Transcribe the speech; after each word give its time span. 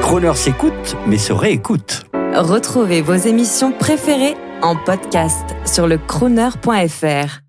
Croner 0.00 0.34
s'écoute, 0.34 0.96
mais 1.06 1.18
se 1.18 1.32
réécoute. 1.32 2.04
Retrouvez 2.34 3.02
vos 3.02 3.14
émissions 3.14 3.72
préférées 3.72 4.36
en 4.62 4.76
podcast 4.76 5.44
sur 5.66 5.86
le 5.86 5.98
crooner.fr. 5.98 7.42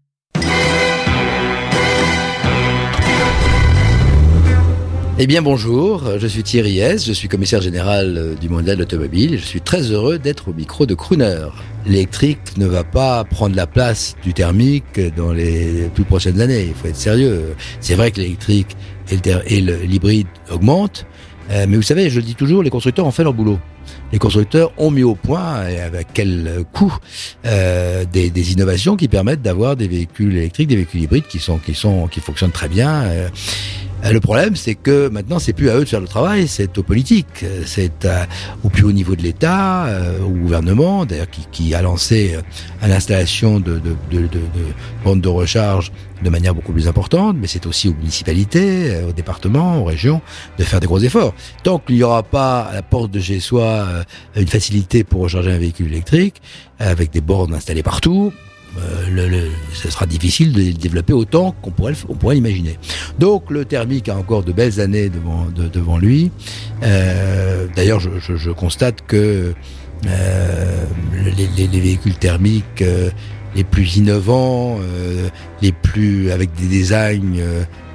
Eh 5.20 5.28
bien 5.28 5.44
bonjour, 5.44 6.17
je 6.17 6.25
suis 6.25 6.41
Thierry 6.41 6.79
S, 6.79 7.05
je 7.05 7.14
suis 7.14 7.28
commissaire 7.28 7.62
général 7.62 8.18
euh, 8.18 8.34
du 8.34 8.50
mondial 8.50 8.82
automobile 8.82 9.36
et 9.36 9.38
je 9.38 9.46
suis 9.46 9.62
très 9.62 9.84
heureux 9.92 10.18
d'être 10.18 10.50
au 10.50 10.54
micro 10.54 10.88
de 10.88 10.96
Crooner. 10.96 11.50
L'électrique 11.86 12.58
ne 12.58 12.66
va 12.66 12.84
pas 12.84 13.24
prendre 13.24 13.55
la 13.55 13.68
place 13.68 14.16
du 14.24 14.34
thermique 14.34 15.00
dans 15.16 15.32
les 15.32 15.88
plus 15.94 16.04
prochaines 16.04 16.42
années, 16.42 16.66
il 16.70 16.74
faut 16.74 16.88
être 16.88 16.96
sérieux. 16.96 17.55
C'est 17.80 17.94
vrai 17.94 18.10
que 18.10 18.21
l'électrique 18.21 18.76
et 19.12 19.62
l'hybride 19.62 20.28
augmentent, 20.52 21.05
euh, 21.52 21.66
mais 21.68 21.75
vous 21.75 21.84
savez, 21.84 22.10
je 22.10 22.18
le 22.18 22.25
dis 22.25 22.36
toujours, 22.36 22.64
les 22.64 22.70
constructeurs 22.70 23.05
ont 23.05 23.12
fait 23.12 23.23
leur 23.23 23.34
boulot. 23.34 23.59
Les 24.12 24.20
constructeurs 24.20 24.72
ont 24.77 24.91
mis 24.91 25.04
au 25.04 25.16
point, 25.16 25.67
et 25.67 25.80
avec 25.80 26.08
quel 26.13 26.63
coût, 26.72 26.95
euh, 27.45 28.05
des, 28.12 28.52
innovations 28.54 28.95
qui 28.95 29.08
permettent 29.08 29.41
d'avoir 29.41 29.76
des 29.76 29.88
véhicules 29.88 30.38
électriques, 30.38 30.67
des 30.67 30.76
véhicules 30.76 31.02
hybrides 31.02 31.27
qui 31.27 31.40
sont 31.40 31.58
qui 31.58 31.73
sont 31.73 32.08
qui 32.08 32.20
fonctionnent 32.20 32.52
très 32.52 32.70
bien. 32.70 33.03
Euh, 33.03 33.30
le 34.12 34.20
problème, 34.20 34.55
c'est 34.57 34.75
que 34.75 35.07
maintenant, 35.07 35.39
c'est 35.39 35.53
plus 35.53 35.70
à 35.70 35.77
eux 35.77 35.85
de 35.85 35.89
faire 35.89 36.02
le 36.02 36.07
travail, 36.07 36.48
c'est 36.48 36.77
aux 36.77 36.84
politiques, 36.84 37.45
c'est 37.66 37.91
au 38.63 38.70
plus 38.70 38.84
haut 38.84 38.91
niveau 38.91 39.16
de 39.16 39.21
l'État, 39.21 39.85
euh, 39.85 40.20
au 40.20 40.30
gouvernement, 40.30 41.05
d'ailleurs, 41.05 41.27
qui, 41.30 41.73
a 41.73 41.81
lancé 41.81 42.35
euh, 42.35 42.88
l'installation 42.88 43.61
de, 43.61 43.80
de, 43.80 43.95
de, 44.11 44.21
de, 44.21 44.27
de 44.27 44.66
bandes 45.05 45.21
de 45.21 45.30
recharge 45.30 45.91
de 46.21 46.30
manière 46.30 46.53
beaucoup 46.53 46.73
plus 46.73 46.88
importante, 46.88 47.38
mais 47.39 47.47
c'est 47.47 47.66
aussi 47.66 47.88
aux 47.89 47.94
municipalités, 47.94 49.02
aux 49.08 49.13
départements, 49.13 49.81
aux 49.81 49.85
régions, 49.85 50.22
de 50.58 50.63
faire 50.63 50.80
des 50.80 50.88
gros 50.88 50.99
efforts. 50.99 51.33
Tant 51.63 51.80
qu'il 51.80 51.95
n'y 51.95 52.03
aura 52.03 52.23
pas 52.23 52.61
à 52.61 52.73
la 52.73 52.81
porte 52.81 53.11
de 53.11 53.20
chez 53.20 53.39
soi 53.39 53.88
une 54.35 54.47
facilité 54.47 55.03
pour 55.03 55.22
recharger 55.22 55.52
un 55.52 55.58
véhicule 55.58 55.88
électrique, 55.88 56.41
avec 56.80 57.11
des 57.11 57.22
bornes 57.22 57.53
installées 57.53 57.83
partout, 57.83 58.31
euh, 58.31 58.53
le, 59.09 59.49
ce 59.73 59.89
sera 59.89 60.05
difficile 60.05 60.52
de 60.53 60.71
développer 60.71 61.13
autant 61.13 61.55
qu'on 61.61 61.71
pourrait, 61.71 61.93
on 62.09 62.16
pourrait 62.16 62.35
l'imaginer. 62.35 62.77
Donc 63.19 63.52
le 63.52 63.66
thermique 63.66 64.09
a 64.09 64.17
encore 64.17 64.43
de 64.43 64.52
belles 64.52 64.79
années 64.79 65.09
devant, 65.09 65.45
de, 65.45 65.67
devant 65.67 65.97
lui. 65.97 66.31
Euh, 66.83 67.67
D'ailleurs, 67.75 67.99
je, 67.99 68.51
constate 68.51 69.01
que 69.07 69.53
euh, 70.07 70.85
les, 71.38 71.47
les, 71.57 71.67
les, 71.67 71.79
véhicules 71.79 72.16
thermiques 72.16 72.81
euh, 72.81 73.09
les 73.55 73.63
plus 73.63 73.97
innovants, 73.97 74.77
euh, 74.81 75.29
les 75.61 75.71
plus 75.71 76.31
avec 76.31 76.53
des 76.55 76.67
designs 76.67 77.39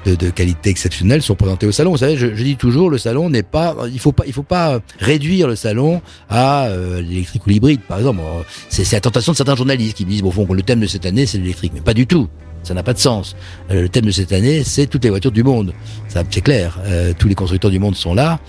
de, 0.05 0.15
de, 0.15 0.29
qualité 0.29 0.69
exceptionnelle 0.69 1.21
sont 1.21 1.35
présentés 1.35 1.67
au 1.67 1.71
salon. 1.71 1.91
Vous 1.91 1.97
savez, 1.97 2.17
je, 2.17 2.33
je 2.33 2.43
dis 2.43 2.55
toujours, 2.55 2.89
le 2.89 2.97
salon 2.97 3.29
n'est 3.29 3.43
pas, 3.43 3.75
il 3.91 3.99
faut 3.99 4.11
pas, 4.11 4.23
il 4.25 4.33
faut 4.33 4.43
pas 4.43 4.79
réduire 4.99 5.47
le 5.47 5.55
salon 5.55 6.01
à 6.29 6.67
euh, 6.67 7.01
l'électrique 7.01 7.45
ou 7.45 7.49
l'hybride, 7.49 7.81
par 7.81 7.99
exemple. 7.99 8.21
C'est 8.69 8.91
la 8.91 9.01
tentation 9.01 9.31
de 9.31 9.37
certains 9.37 9.55
journalistes 9.55 9.97
qui 9.97 10.05
disent, 10.05 10.21
bon, 10.21 10.53
le 10.53 10.63
thème 10.63 10.79
de 10.79 10.87
cette 10.87 11.05
année, 11.05 11.25
c'est 11.25 11.37
l'électrique, 11.37 11.71
mais 11.73 11.81
pas 11.81 11.93
du 11.93 12.07
tout. 12.07 12.27
Ça 12.63 12.73
n'a 12.73 12.83
pas 12.83 12.93
de 12.93 12.99
sens. 12.99 13.35
Euh, 13.71 13.83
le 13.83 13.89
thème 13.89 14.05
de 14.05 14.11
cette 14.11 14.31
année, 14.31 14.63
c'est 14.63 14.87
toutes 14.87 15.03
les 15.03 15.09
voitures 15.09 15.31
du 15.31 15.43
monde. 15.43 15.73
C'est 16.07 16.41
clair. 16.41 16.79
Euh, 16.85 17.13
tous 17.17 17.27
les 17.27 17.35
constructeurs 17.35 17.71
du 17.71 17.79
monde 17.79 17.95
sont 17.95 18.13
là. 18.13 18.39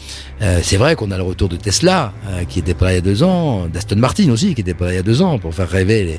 Euh, 0.43 0.61
c'est 0.63 0.77
vrai 0.77 0.97
qu'on 0.97 1.11
a 1.11 1.17
le 1.17 1.23
retour 1.23 1.49
de 1.49 1.57
Tesla, 1.57 2.13
qui 2.49 2.59
était 2.59 2.75
pas 2.75 2.93
il 2.93 2.95
y 2.95 2.99
a 2.99 3.03
deux 3.03 3.23
ans, 3.23 3.67
d'Aston 3.69 3.97
Martin 3.97 4.31
aussi, 4.31 4.55
qui 4.55 4.63
était 4.63 4.75
pas 4.75 4.93
il 4.93 4.97
y 4.97 4.99
a 4.99 5.03
deux 5.03 5.21
ans, 5.23 5.39
pour 5.39 5.55
faire 5.55 5.69
rêver 5.69 6.19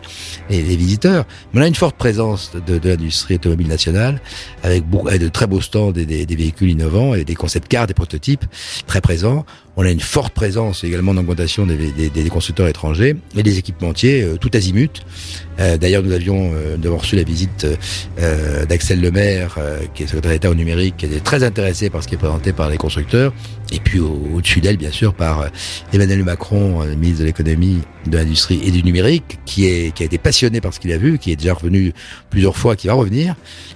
les, 0.49 0.61
les, 0.61 0.75
visiteurs. 0.75 1.25
Mais 1.53 1.61
on 1.61 1.63
a 1.63 1.67
une 1.67 1.75
forte 1.75 1.95
présence 1.95 2.51
de, 2.67 2.79
l'industrie 2.87 3.35
automobile 3.35 3.67
nationale, 3.67 4.21
avec 4.63 4.83
de 4.89 5.27
très 5.29 5.47
beaux 5.47 5.61
stands 5.61 5.93
et 5.93 6.05
des, 6.05 6.25
des, 6.25 6.35
véhicules 6.35 6.69
innovants 6.69 7.15
et 7.15 7.23
des 7.23 7.35
concept 7.35 7.67
cars, 7.67 7.87
des 7.87 7.93
prototypes 7.95 8.45
très 8.85 9.01
présents. 9.01 9.45
On 9.77 9.85
a 9.85 9.89
une 9.89 10.01
forte 10.01 10.33
présence 10.33 10.83
également 10.83 11.13
d'augmentation 11.13 11.65
des, 11.65 11.91
des, 11.91 12.09
des, 12.09 12.29
constructeurs 12.29 12.67
étrangers 12.67 13.15
et 13.37 13.43
des 13.43 13.57
équipementiers 13.57 14.21
euh, 14.21 14.35
tout 14.35 14.51
azimut. 14.53 15.01
Euh, 15.59 15.77
D'ailleurs, 15.77 16.03
nous 16.03 16.11
avions 16.11 16.51
euh, 16.53 16.75
nous 16.77 16.97
reçu 16.97 17.15
la 17.15 17.23
visite 17.23 17.65
euh, 18.19 18.65
d'Axel 18.65 18.99
Lemaire, 18.99 19.57
qui 19.93 20.03
est 20.03 20.07
secrétaire 20.07 20.31
d'État 20.31 20.49
au 20.49 20.55
numérique, 20.55 20.97
qui 20.97 21.05
était 21.05 21.19
très 21.19 21.43
intéressé 21.43 21.89
par 21.89 22.03
ce 22.03 22.07
qui 22.07 22.15
est 22.15 22.17
présenté 22.17 22.51
par 22.51 22.69
les 22.69 22.77
constructeurs, 22.77 23.33
et 23.71 23.79
puis 23.79 23.99
au-dessus 23.99 24.59
au 24.59 24.61
d'elle, 24.61 24.77
bien 24.77 24.91
sûr, 24.91 25.13
par 25.13 25.47
Emmanuel 25.93 26.23
Macron, 26.23 26.83
ministre 26.97 27.21
de 27.21 27.25
l'économie, 27.25 27.79
de 28.07 28.17
l'industrie 28.17 28.59
et 28.65 28.71
du 28.71 28.83
numérique, 28.83 29.39
qui 29.45 29.65
est 29.67 29.93
qui 29.93 30.03
a 30.03 30.05
été 30.05 30.17
passionné 30.17 30.59
par 30.59 30.73
ce 30.73 30.79
qu'il 30.79 30.91
a 30.91 30.97
vu, 30.97 31.17
qui 31.17 31.31
est 31.31 31.35
déjà 31.37 31.53
revenu 31.53 31.93
plusieurs 32.29 32.57
fois, 32.57 32.75
qui 32.75 32.87
va 32.87 32.93
revenir. 32.93 33.35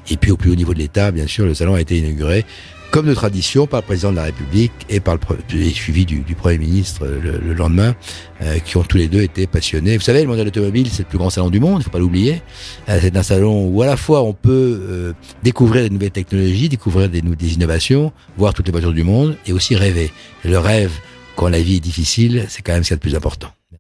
Et 0.10 0.18
puis 0.18 0.32
au 0.32 0.38
plus 0.38 0.52
haut 0.52 0.56
niveau 0.56 0.74
de 0.74 0.80
l'État, 0.80 1.12
bien 1.12 1.28
sûr, 1.28 1.46
le 1.46 1.54
salon 1.54 1.76
a 1.76 1.82
été 1.82 1.98
inauguré 1.98 2.46
comme 2.96 3.08
de 3.08 3.14
tradition 3.14 3.68
par 3.68 3.82
le 3.82 3.86
président 3.86 4.12
de 4.12 4.16
la 4.16 4.24
République 4.24 4.72
et 4.88 5.02
par 5.02 5.16
le 5.16 5.20
et 5.54 6.06
du, 6.06 6.34
Premier 6.34 6.58
ministre 6.58 7.06
le, 7.06 7.40
le 7.40 7.54
lendemain, 7.54 7.94
euh, 8.42 8.58
qui 8.60 8.78
ont 8.78 8.84
tous 8.84 8.96
les 8.96 9.10
deux 9.10 9.22
été 9.22 9.48
passionnés. 9.48 9.98
Vous 9.98 10.04
savez, 10.04 10.22
le 10.22 10.30
mondial 10.30 10.48
automobile, 10.48 10.88
c'est 10.90 11.04
le 11.04 11.10
plus 11.10 11.18
grand 11.18 11.30
salon 11.30 11.50
du 11.50 11.60
monde, 11.60 11.82
il 11.82 11.84
faut 11.84 11.90
pas 11.90 12.00
l'oublier. 12.00 12.42
Euh, 12.88 12.98
c'est 13.02 13.18
un 13.18 13.22
salon 13.22 13.68
où 13.68 13.82
à 13.82 13.86
la 13.86 13.98
fois 13.98 14.24
on 14.24 14.32
peut 14.32 14.80
euh, 14.90 15.14
découvrir 15.44 15.84
des 15.84 15.90
nouvelles 15.90 16.12
technologies, 16.12 16.70
découvrir 16.70 17.10
des, 17.10 17.20
innovations, 17.54 18.14
voir 18.38 18.54
toutes 18.54 18.68
les 18.68 18.72
voitures 18.72 18.94
du 18.94 19.04
monde, 19.04 19.36
et 19.46 19.52
aussi 19.52 19.76
rêver. 19.76 20.14
Le 20.46 20.58
rêve, 20.58 20.94
quand 21.36 21.50
la 21.50 21.60
vie 21.60 21.76
est 21.76 21.82
difficile, 21.82 22.46
c'est 22.48 22.62
quand 22.62 22.72
même 22.72 22.86
ce 22.86 22.94
qu'il 22.94 22.96
y 22.96 23.00
a 23.00 23.02
plus 23.02 23.16
important. 23.16 23.50